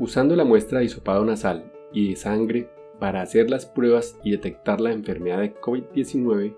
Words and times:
Usando 0.00 0.36
la 0.36 0.44
muestra 0.44 0.78
de 0.78 0.84
hisopado 0.84 1.24
nasal 1.24 1.72
y 1.92 2.10
de 2.10 2.16
sangre 2.16 2.70
para 3.00 3.20
hacer 3.20 3.50
las 3.50 3.66
pruebas 3.66 4.16
y 4.22 4.30
detectar 4.30 4.80
la 4.80 4.92
enfermedad 4.92 5.40
de 5.40 5.56
COVID-19, 5.56 6.54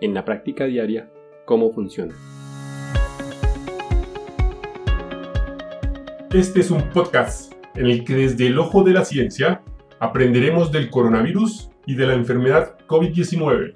en 0.00 0.14
la 0.14 0.24
práctica 0.24 0.64
diaria, 0.64 1.08
¿cómo 1.44 1.72
funciona? 1.72 2.12
Este 6.34 6.58
es 6.58 6.72
un 6.72 6.90
podcast 6.90 7.52
en 7.76 7.86
el 7.86 8.02
que 8.02 8.16
desde 8.16 8.48
el 8.48 8.58
ojo 8.58 8.82
de 8.82 8.94
la 8.94 9.04
ciencia 9.04 9.62
aprenderemos 10.00 10.72
del 10.72 10.90
coronavirus 10.90 11.70
y 11.86 11.94
de 11.94 12.08
la 12.08 12.14
enfermedad 12.14 12.76
COVID-19. 12.88 13.74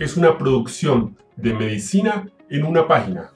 Es 0.00 0.16
una 0.16 0.36
producción 0.36 1.16
de 1.36 1.54
medicina 1.54 2.28
en 2.50 2.64
una 2.64 2.88
página. 2.88 3.30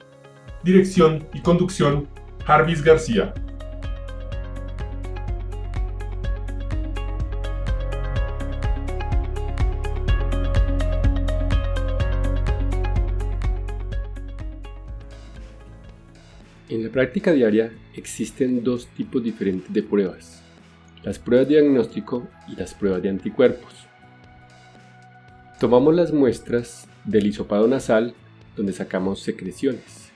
Dirección 0.61 1.25
y 1.33 1.39
conducción, 1.39 2.09
Jarvis 2.45 2.83
García. 2.83 3.33
En 16.73 16.83
la 16.83 16.89
práctica 16.89 17.31
diaria 17.31 17.71
existen 17.93 18.63
dos 18.63 18.87
tipos 18.87 19.23
diferentes 19.23 19.71
de 19.71 19.83
pruebas, 19.83 20.41
las 21.03 21.19
pruebas 21.19 21.47
de 21.47 21.61
diagnóstico 21.61 22.27
y 22.47 22.55
las 22.55 22.73
pruebas 22.73 23.03
de 23.03 23.09
anticuerpos. 23.09 23.71
Tomamos 25.59 25.93
las 25.93 26.11
muestras 26.11 26.87
del 27.05 27.27
hisopado 27.27 27.67
nasal 27.67 28.15
donde 28.55 28.73
sacamos 28.73 29.19
secreciones 29.19 30.09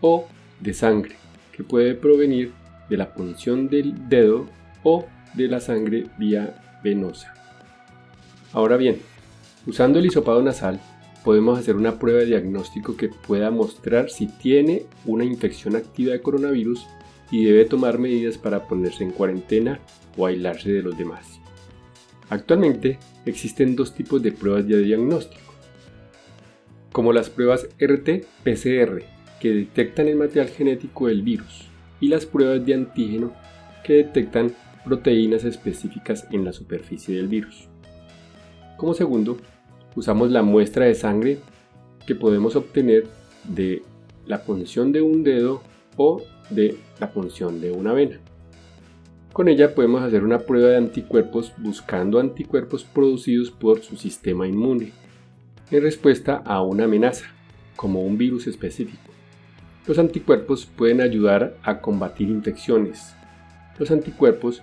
o 0.00 0.26
de 0.58 0.74
sangre 0.74 1.14
que 1.56 1.62
puede 1.62 1.94
provenir 1.94 2.50
de 2.90 2.96
la 2.96 3.14
punción 3.14 3.68
del 3.68 4.08
dedo 4.08 4.48
o 4.82 5.06
de 5.34 5.46
la 5.46 5.60
sangre 5.60 6.06
vía 6.18 6.80
venosa. 6.82 7.32
Ahora 8.52 8.76
bien, 8.76 8.98
usando 9.68 10.00
el 10.00 10.06
hisopado 10.06 10.42
nasal 10.42 10.80
podemos 11.24 11.58
hacer 11.58 11.76
una 11.76 11.98
prueba 11.98 12.20
de 12.20 12.26
diagnóstico 12.26 12.96
que 12.96 13.08
pueda 13.08 13.50
mostrar 13.50 14.10
si 14.10 14.26
tiene 14.26 14.84
una 15.04 15.24
infección 15.24 15.76
activa 15.76 16.12
de 16.12 16.22
coronavirus 16.22 16.86
y 17.30 17.44
debe 17.44 17.64
tomar 17.64 17.98
medidas 17.98 18.38
para 18.38 18.66
ponerse 18.68 19.04
en 19.04 19.10
cuarentena 19.10 19.80
o 20.16 20.26
aislarse 20.26 20.70
de 20.70 20.82
los 20.82 20.96
demás. 20.98 21.40
Actualmente 22.28 22.98
existen 23.26 23.76
dos 23.76 23.94
tipos 23.94 24.22
de 24.22 24.32
pruebas 24.32 24.66
de 24.66 24.82
diagnóstico, 24.82 25.52
como 26.92 27.12
las 27.12 27.30
pruebas 27.30 27.68
RT-PCR, 27.78 29.04
que 29.40 29.52
detectan 29.52 30.08
el 30.08 30.16
material 30.16 30.48
genético 30.48 31.08
del 31.08 31.22
virus, 31.22 31.66
y 32.00 32.08
las 32.08 32.26
pruebas 32.26 32.64
de 32.64 32.74
antígeno, 32.74 33.32
que 33.84 33.94
detectan 33.94 34.54
proteínas 34.84 35.44
específicas 35.44 36.26
en 36.30 36.44
la 36.44 36.52
superficie 36.52 37.16
del 37.16 37.28
virus. 37.28 37.68
Como 38.76 38.94
segundo, 38.94 39.38
usamos 39.94 40.30
la 40.30 40.42
muestra 40.42 40.86
de 40.86 40.94
sangre 40.94 41.38
que 42.06 42.14
podemos 42.14 42.56
obtener 42.56 43.06
de 43.44 43.82
la 44.26 44.42
punción 44.42 44.92
de 44.92 45.02
un 45.02 45.22
dedo 45.24 45.62
o 45.96 46.22
de 46.50 46.76
la 47.00 47.10
punción 47.10 47.60
de 47.60 47.72
una 47.72 47.92
vena. 47.92 48.18
Con 49.32 49.48
ella 49.48 49.74
podemos 49.74 50.02
hacer 50.02 50.24
una 50.24 50.40
prueba 50.40 50.70
de 50.70 50.76
anticuerpos 50.76 51.52
buscando 51.56 52.20
anticuerpos 52.20 52.84
producidos 52.84 53.50
por 53.50 53.80
su 53.80 53.96
sistema 53.96 54.46
inmune 54.46 54.92
en 55.70 55.82
respuesta 55.82 56.42
a 56.44 56.60
una 56.60 56.84
amenaza, 56.84 57.24
como 57.76 58.02
un 58.02 58.18
virus 58.18 58.46
específico. 58.46 59.10
Los 59.86 59.98
anticuerpos 59.98 60.66
pueden 60.66 61.00
ayudar 61.00 61.56
a 61.62 61.80
combatir 61.80 62.28
infecciones. 62.28 63.14
Los 63.78 63.90
anticuerpos 63.90 64.62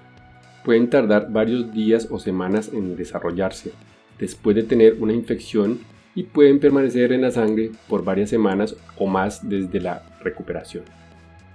pueden 0.64 0.90
tardar 0.90 1.32
varios 1.32 1.74
días 1.74 2.08
o 2.12 2.20
semanas 2.20 2.70
en 2.72 2.96
desarrollarse, 2.96 3.72
después 4.20 4.56
de 4.56 4.64
tener 4.64 4.98
una 5.00 5.14
infección 5.14 5.80
y 6.16 6.24
pueden 6.24 6.60
permanecer 6.60 7.14
en 7.14 7.22
la 7.22 7.32
sangre 7.32 7.72
por 7.88 8.04
varias 8.04 8.30
semanas 8.30 8.76
o 8.98 9.08
más 9.08 9.48
desde 9.48 9.80
la 9.80 10.04
recuperación. 10.22 10.84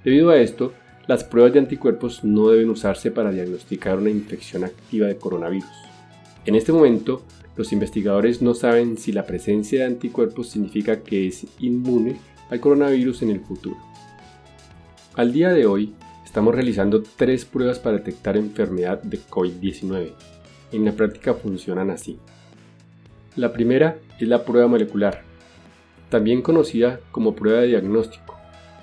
Debido 0.04 0.30
a 0.30 0.38
esto, 0.38 0.72
las 1.06 1.24
pruebas 1.24 1.52
de 1.52 1.58
anticuerpos 1.58 2.24
no 2.24 2.48
deben 2.48 2.70
usarse 2.70 3.10
para 3.10 3.30
diagnosticar 3.30 3.98
una 3.98 4.10
infección 4.10 4.64
activa 4.64 5.06
de 5.06 5.16
coronavirus. 5.16 5.68
En 6.46 6.54
este 6.54 6.72
momento, 6.72 7.22
los 7.56 7.72
investigadores 7.72 8.42
no 8.42 8.54
saben 8.54 8.96
si 8.96 9.12
la 9.12 9.26
presencia 9.26 9.80
de 9.80 9.86
anticuerpos 9.86 10.48
significa 10.48 11.00
que 11.00 11.26
es 11.28 11.46
inmune 11.60 12.16
al 12.50 12.60
coronavirus 12.60 13.22
en 13.22 13.30
el 13.30 13.40
futuro. 13.40 13.76
Al 15.14 15.32
día 15.32 15.52
de 15.52 15.66
hoy, 15.66 15.94
estamos 16.24 16.54
realizando 16.54 17.02
tres 17.02 17.44
pruebas 17.44 17.78
para 17.78 17.98
detectar 17.98 18.36
enfermedad 18.36 19.02
de 19.02 19.20
COVID-19. 19.20 20.12
En 20.72 20.84
la 20.84 20.92
práctica 20.92 21.34
funcionan 21.34 21.90
así. 21.90 22.18
La 23.36 23.52
primera 23.52 23.98
es 24.20 24.28
la 24.28 24.44
prueba 24.44 24.68
molecular, 24.68 25.22
también 26.08 26.40
conocida 26.40 27.00
como 27.10 27.34
prueba 27.34 27.62
de 27.62 27.66
diagnóstico, 27.66 28.38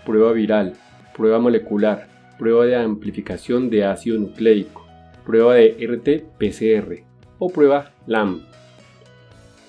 prueba 0.05 0.33
viral, 0.33 0.73
prueba 1.15 1.39
molecular, 1.39 2.09
prueba 2.37 2.65
de 2.65 2.75
amplificación 2.75 3.69
de 3.69 3.85
ácido 3.85 4.19
nucleico, 4.19 4.85
prueba 5.25 5.55
de 5.55 5.77
RT-PCR 5.77 7.03
o 7.39 7.49
prueba 7.49 7.93
LAM. 8.07 8.41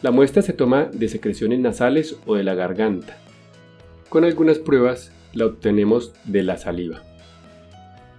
La 0.03 0.11
muestra 0.11 0.43
se 0.43 0.53
toma 0.53 0.89
de 0.93 1.09
secreciones 1.09 1.61
nasales 1.61 2.17
o 2.27 2.35
de 2.35 2.43
la 2.43 2.55
garganta. 2.55 3.19
Con 4.09 4.25
algunas 4.25 4.59
pruebas 4.59 5.13
la 5.33 5.47
obtenemos 5.47 6.13
de 6.25 6.43
la 6.43 6.59
saliva. 6.59 7.03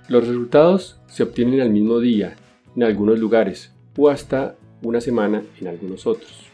Los 0.07 0.25
resultados 0.25 1.02
se 1.07 1.23
obtienen 1.23 1.59
al 1.59 1.72
mismo 1.72 2.00
día 2.00 2.35
en 2.73 2.84
algunos 2.84 3.19
lugares 3.19 3.73
o 3.97 4.09
hasta 4.09 4.56
una 4.81 5.02
semana 5.02 5.44
en 5.59 5.68
algunos 5.68 6.07
otros. 6.07 6.53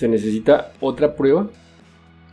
¿Se 0.00 0.08
necesita 0.08 0.72
otra 0.80 1.14
prueba? 1.14 1.50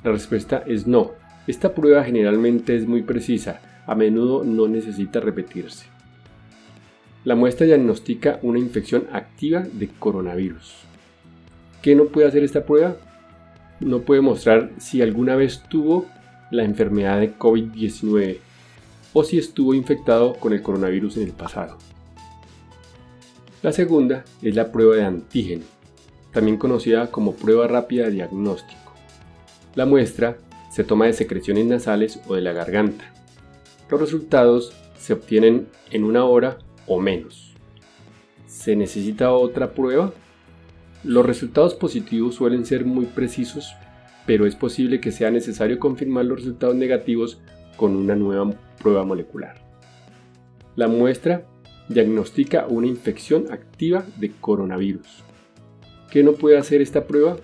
La 0.02 0.14
respuesta 0.14 0.64
es 0.66 0.88
no. 0.88 1.12
Esta 1.48 1.76
prueba 1.76 2.02
generalmente 2.06 2.78
es 2.78 2.88
muy 2.88 3.02
precisa, 3.02 3.60
a 3.86 3.94
menudo 3.94 4.46
no 4.46 4.70
necesita 4.70 5.20
repetirse. 5.20 5.86
La 7.26 7.36
muestra 7.36 7.66
diagnostica 7.66 8.40
una 8.42 8.58
infección 8.58 9.08
activa 9.12 9.66
de 9.70 9.90
coronavirus. 9.90 10.76
¿Qué 11.82 11.94
no 11.94 12.06
puede 12.06 12.30
hacer 12.30 12.46
esta 12.46 12.64
prueba? 12.64 12.96
No 13.82 14.00
puede 14.00 14.22
mostrar 14.22 14.72
si 14.78 15.02
alguna 15.02 15.36
vez 15.36 15.62
tuvo 15.68 16.06
la 16.52 16.64
enfermedad 16.64 17.20
de 17.20 17.38
COVID-19 17.38 18.38
o 19.12 19.26
si 19.26 19.40
estuvo 19.40 19.74
infectado 19.74 20.36
con 20.36 20.54
el 20.54 20.62
coronavirus 20.62 21.18
en 21.18 21.24
el 21.24 21.34
pasado. 21.34 21.78
La 23.62 23.74
segunda 23.74 24.24
es 24.42 24.56
la 24.56 24.72
prueba 24.72 24.96
de 24.96 25.04
antígeno 25.04 25.77
también 26.38 26.58
conocida 26.58 27.10
como 27.10 27.34
prueba 27.34 27.66
rápida 27.68 28.06
de 28.06 28.12
diagnóstico. 28.12 28.94
La 29.74 29.88
muestra 29.88 30.38
se 30.70 30.84
toma 30.84 31.08
de 31.08 31.14
secreciones 31.14 31.66
nasales 31.66 32.20
o 32.28 32.36
de 32.36 32.42
la 32.42 32.54
garganta. 32.54 33.12
Los 33.90 34.00
resultados 34.00 34.72
se 35.00 35.14
obtienen 35.14 35.68
en 35.90 36.04
una 36.04 36.26
hora 36.26 36.60
o 36.86 37.00
menos. 37.00 37.56
¿Se 38.46 38.76
necesita 38.76 39.32
otra 39.32 39.72
prueba? 39.72 40.14
Los 41.04 41.26
resultados 41.26 41.74
positivos 41.74 42.36
suelen 42.36 42.68
ser 42.68 42.86
muy 42.86 43.08
precisos, 43.08 43.74
pero 44.28 44.46
es 44.46 44.56
posible 44.56 45.02
que 45.02 45.12
sea 45.12 45.32
necesario 45.32 45.80
confirmar 45.80 46.26
los 46.26 46.42
resultados 46.42 46.76
negativos 46.76 47.42
con 47.78 47.96
una 47.96 48.16
nueva 48.16 48.52
prueba 48.78 49.04
molecular. 49.04 49.56
La 50.76 50.88
muestra 50.88 51.48
diagnostica 51.90 52.68
una 52.70 52.86
infección 52.86 53.52
activa 53.52 54.06
de 54.18 54.34
coronavirus. 54.40 55.24
¿Qué 56.10 56.24
no 56.24 56.34
puede 56.34 56.58
hacer 56.58 56.82
esta 56.82 57.06
prueba? 57.06 57.38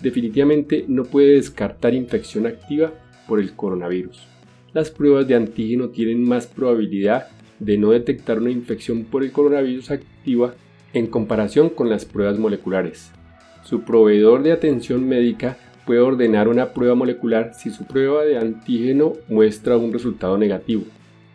Definitivamente 0.00 0.84
no 0.86 1.04
puede 1.04 1.34
descartar 1.34 1.92
infección 1.94 2.46
activa 2.46 2.92
por 3.26 3.40
el 3.40 3.54
coronavirus. 3.54 4.26
Las 4.72 4.90
pruebas 4.90 5.26
de 5.26 5.34
antígeno 5.34 5.88
tienen 5.88 6.22
más 6.22 6.46
probabilidad 6.46 7.28
de 7.58 7.76
no 7.76 7.90
detectar 7.90 8.38
una 8.38 8.50
infección 8.50 9.04
por 9.04 9.24
el 9.24 9.32
coronavirus 9.32 9.90
activa 9.90 10.54
en 10.92 11.08
comparación 11.08 11.68
con 11.68 11.90
las 11.90 12.04
pruebas 12.04 12.38
moleculares. 12.38 13.10
Su 13.64 13.82
proveedor 13.82 14.42
de 14.42 14.52
atención 14.52 15.06
médica 15.08 15.58
puede 15.84 16.00
ordenar 16.00 16.48
una 16.48 16.72
prueba 16.72 16.94
molecular 16.94 17.52
si 17.54 17.70
su 17.70 17.84
prueba 17.84 18.24
de 18.24 18.38
antígeno 18.38 19.14
muestra 19.28 19.76
un 19.76 19.92
resultado 19.92 20.38
negativo, 20.38 20.84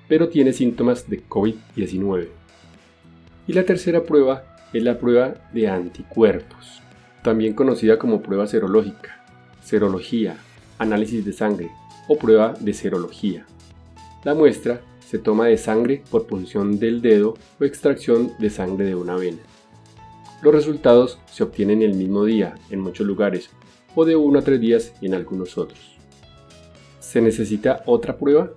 pero 0.08 0.30
tiene 0.30 0.54
síntomas 0.54 1.10
de 1.10 1.22
COVID-19. 1.28 2.28
Y 3.48 3.54
la 3.54 3.64
tercera 3.64 4.04
prueba 4.04 4.55
es 4.78 4.84
la 4.84 5.00
prueba 5.00 5.36
de 5.54 5.70
anticuerpos, 5.70 6.82
también 7.24 7.54
conocida 7.54 7.98
como 7.98 8.22
prueba 8.22 8.46
serológica, 8.46 9.24
serología, 9.64 10.36
análisis 10.78 11.24
de 11.24 11.32
sangre 11.32 11.72
o 12.10 12.18
prueba 12.18 12.54
de 12.60 12.74
serología. 12.74 13.46
La 14.26 14.34
muestra 14.34 14.82
se 15.00 15.18
toma 15.18 15.46
de 15.46 15.58
sangre 15.58 16.04
por 16.12 16.28
punción 16.28 16.78
del 16.78 17.02
dedo 17.02 17.36
o 17.58 17.64
extracción 17.64 18.34
de 18.38 18.50
sangre 18.50 18.86
de 18.86 18.96
una 18.96 19.16
vena. 19.16 19.40
Los 20.42 20.54
resultados 20.54 21.20
se 21.32 21.44
obtienen 21.44 21.82
el 21.82 21.94
mismo 21.94 22.26
día 22.26 22.56
en 22.70 22.82
muchos 22.82 23.08
lugares 23.08 23.50
o 23.96 24.04
de 24.04 24.18
uno 24.18 24.40
a 24.40 24.42
tres 24.42 24.60
días 24.60 24.94
en 25.02 25.14
algunos 25.14 25.58
otros. 25.58 25.96
¿Se 27.00 27.22
necesita 27.22 27.82
otra 27.86 28.18
prueba? 28.18 28.52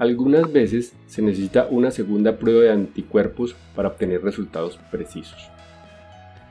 Algunas 0.00 0.50
veces 0.50 0.94
se 1.06 1.20
necesita 1.20 1.68
una 1.70 1.90
segunda 1.90 2.38
prueba 2.38 2.62
de 2.62 2.70
anticuerpos 2.70 3.54
para 3.76 3.88
obtener 3.88 4.22
resultados 4.22 4.78
precisos. 4.90 5.50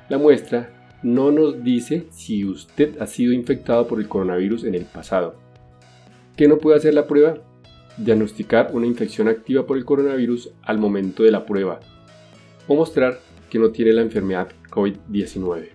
La 0.07 0.19
muestra 0.19 0.69
no 1.01 1.31
nos 1.31 1.63
dice 1.63 2.05
si 2.11 2.45
usted 2.45 3.01
ha 3.01 3.07
sido 3.07 3.33
infectado 3.33 3.87
por 3.87 3.99
el 3.99 4.07
coronavirus 4.07 4.65
en 4.65 4.75
el 4.75 4.85
pasado. 4.85 5.33
¿Qué 6.37 6.47
no 6.47 6.59
puede 6.59 6.77
hacer 6.77 6.93
la 6.93 7.07
prueba? 7.07 7.39
Diagnosticar 7.97 8.69
una 8.73 8.85
infección 8.85 9.27
activa 9.27 9.65
por 9.65 9.77
el 9.77 9.85
coronavirus 9.85 10.51
al 10.61 10.77
momento 10.77 11.23
de 11.23 11.31
la 11.31 11.47
prueba 11.47 11.79
o 12.67 12.75
mostrar 12.75 13.19
que 13.49 13.57
no 13.57 13.71
tiene 13.71 13.93
la 13.93 14.03
enfermedad 14.03 14.49
COVID-19. 14.69 15.69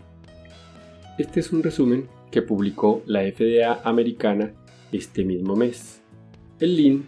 Este 1.18 1.40
es 1.40 1.52
un 1.52 1.64
resumen 1.64 2.06
que 2.30 2.40
publicó 2.40 3.02
la 3.06 3.22
FDA 3.22 3.80
americana 3.82 4.52
este 4.92 5.24
mismo 5.24 5.56
mes. 5.56 6.02
El 6.60 6.76
link 6.76 7.04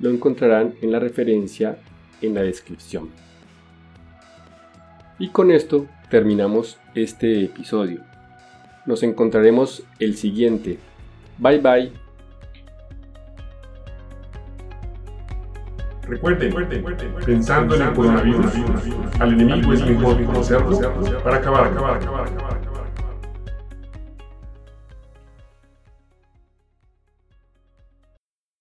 lo 0.00 0.10
encontrarán 0.10 0.74
en 0.82 0.92
la 0.92 0.98
referencia 0.98 1.78
en 2.22 2.34
la 2.34 2.42
descripción. 2.42 3.10
Y 5.18 5.28
con 5.28 5.50
esto 5.50 5.86
terminamos 6.10 6.78
este 6.94 7.44
episodio. 7.44 8.02
Nos 8.86 9.02
encontraremos 9.02 9.84
el 9.98 10.16
siguiente. 10.16 10.78
Bye 11.38 11.58
bye. 11.58 11.92
Recuerden, 16.06 16.52
pensando 17.24 17.76
en 17.76 17.82
el 17.82 17.92
coronavirus, 17.94 18.52
al 19.18 19.32
enemigo 19.32 19.72
es 19.72 19.86
mejor 19.86 20.22
conocerlo 20.24 20.78
para 21.22 21.36
acabar, 21.36 21.66
acabar, 21.68 21.96
acabar, 21.96 22.28
acabar. 22.28 22.53